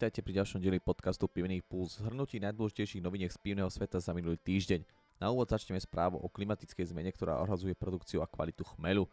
[0.00, 4.40] Vítajte pri ďalšom dieli podcastu Pivný puls, zhrnutí najdôležitejších noviniek z pivného sveta za minulý
[4.40, 4.80] týždeň.
[5.20, 9.04] Na úvod začneme správu o klimatickej zmene, ktorá ohrazuje produkciu a kvalitu chmelu.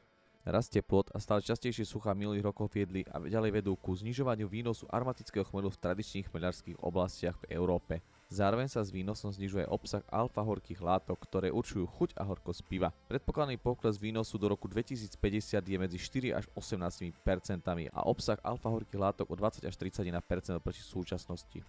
[0.47, 4.87] Rast teplot a stále častejšie suchá minulých rokov viedli a ďalej vedú ku znižovaniu výnosu
[4.87, 7.99] aromatického chmelu v tradičných chmeľarských oblastiach v Európe.
[8.27, 12.91] Zároveň sa s výnosom znižuje obsah alfa-horkých látok, ktoré určujú chuť a horkosť piva.
[13.07, 15.15] Predpokladaný pokles výnosu do roku 2050
[15.63, 20.19] je medzi 4 až 18 percentami a obsah alfa-horkých látok o 20 až 31
[20.59, 21.63] proti súčasnosti.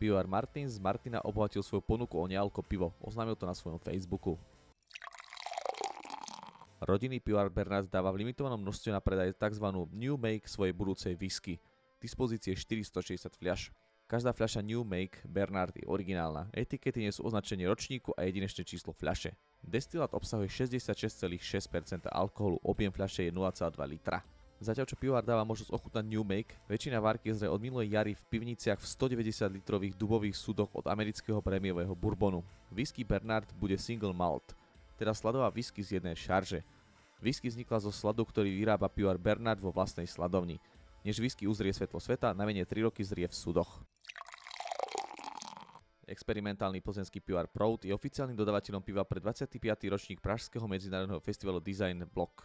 [0.00, 4.40] Pivovar Martin z Martina obohatil svoju ponuku o nealko pivo, oznámil to na svojom Facebooku.
[6.82, 9.62] Rodinný pivovar Bernard dáva v limitovanom množstve na predaj tzv.
[9.92, 11.60] New Make svojej budúcej whisky.
[12.02, 13.70] Dispozície 460 fľaš.
[14.12, 16.52] Každá fľaša New Make Bernard je originálna.
[16.52, 19.32] Etikety nie sú označenie ročníku a jedinečné číslo fľaše.
[19.64, 21.40] Destilát obsahuje 66,6%
[22.12, 24.20] alkoholu, objem fľaše je 0,2 litra.
[24.60, 28.20] Zatiaľ čo pivár dáva možnosť ochutnať New Make, väčšina várky je od minulej jary v
[28.28, 32.44] pivniciach v 190 litrových dubových súdoch od amerického prémiového bourbonu.
[32.68, 34.52] Whisky Bernard bude single malt,
[35.00, 36.60] teda sladová whisky z jednej šarže.
[37.16, 40.60] Whisky vznikla zo sladu, ktorý vyrába pivár Bernard vo vlastnej sladovni.
[41.02, 43.82] Než whisky uzrie svetlo sveta, najmenej 3 roky zrie v súdoch.
[46.02, 49.62] Experimentálny plzenský pivar Prout je oficiálnym dodávateľom piva pre 25.
[49.86, 52.42] ročník Pražského medzinárodného festivalu Design Block.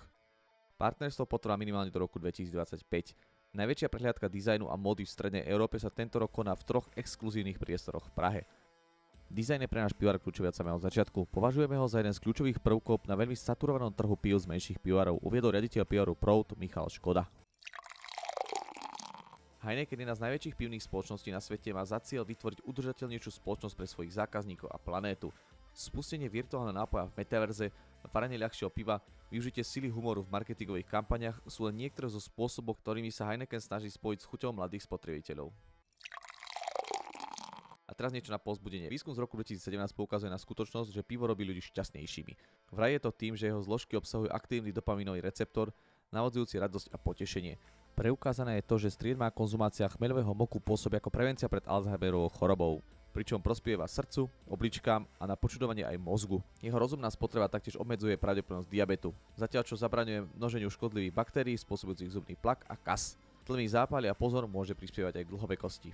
[0.78, 3.18] Partnerstvo potrvá minimálne do roku 2025.
[3.58, 7.58] Najväčšia prehliadka dizajnu a módy v strednej Európe sa tento rok koná v troch exkluzívnych
[7.58, 8.42] priestoroch v Prahe.
[9.34, 11.26] Dizajn je pre náš pivar kľúčový od samého začiatku.
[11.34, 15.18] Považujeme ho za jeden z kľúčových prvkov na veľmi saturovanom trhu pív z menších pivarov,
[15.26, 17.26] uviedol riaditeľ pivaru Prout Michal Škoda.
[19.58, 23.90] Heineken, jedna z najväčších pivných spoločností na svete, má za cieľ vytvoriť udržateľnejšiu spoločnosť pre
[23.90, 25.34] svojich zákazníkov a planétu.
[25.74, 27.74] Spustenie virtuálneho nápoja v metaverze,
[28.14, 29.02] varenie ľahšieho piva,
[29.34, 33.90] využitie sily humoru v marketingových kampaniach sú len niektoré zo spôsobov, ktorými sa Heineken snaží
[33.90, 35.50] spojiť s chuťou mladých spotrebiteľov.
[37.90, 38.94] A teraz niečo na pozbudenie.
[38.94, 39.58] Výskum z roku 2017
[39.98, 42.34] poukazuje na skutočnosť, že pivo robí ľudí šťastnejšími.
[42.78, 45.74] Vraj je to tým, že jeho zložky obsahujú aktívny dopaminový receptor,
[46.14, 47.58] navodzujúci radosť a potešenie.
[47.98, 52.86] Preukázané je to, že striedmá konzumácia chmeľového moku pôsobí ako prevencia pred Alzheimerovou chorobou
[53.18, 56.38] pričom prospieva srdcu, obličkám a na počudovanie aj mozgu.
[56.62, 62.38] Jeho rozumná spotreba taktiež obmedzuje pravdepodobnosť diabetu, zatiaľ čo zabraňuje množeniu škodlivých baktérií spôsobujúcich zubný
[62.38, 63.18] plak a kas.
[63.50, 65.90] Tlmý zápaly a pozor môže prispievať aj k dlhovekosti.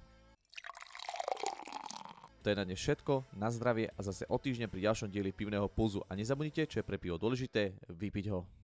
[2.43, 5.71] To je na dnes všetko, na zdravie a zase o týždeň pri ďalšom dieli pivného
[5.71, 8.43] pulzu a nezabudnite, čo je pre pivo dôležité, vypiť ho.